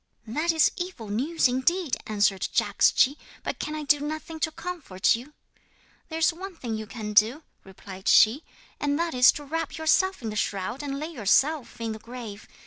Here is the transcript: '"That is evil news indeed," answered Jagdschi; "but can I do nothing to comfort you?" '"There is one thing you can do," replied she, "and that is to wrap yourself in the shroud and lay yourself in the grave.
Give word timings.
'"That 0.25 0.51
is 0.51 0.71
evil 0.77 1.09
news 1.09 1.47
indeed," 1.47 1.95
answered 2.07 2.47
Jagdschi; 2.51 3.17
"but 3.43 3.59
can 3.59 3.75
I 3.75 3.83
do 3.83 3.99
nothing 3.99 4.39
to 4.39 4.49
comfort 4.51 5.15
you?" 5.15 5.33
'"There 6.09 6.17
is 6.17 6.33
one 6.33 6.55
thing 6.55 6.73
you 6.73 6.87
can 6.87 7.13
do," 7.13 7.43
replied 7.63 8.07
she, 8.07 8.43
"and 8.79 8.97
that 8.97 9.13
is 9.13 9.31
to 9.33 9.43
wrap 9.43 9.77
yourself 9.77 10.23
in 10.23 10.31
the 10.31 10.35
shroud 10.35 10.81
and 10.81 10.97
lay 10.97 11.11
yourself 11.11 11.79
in 11.79 11.91
the 11.91 11.99
grave. 11.99 12.47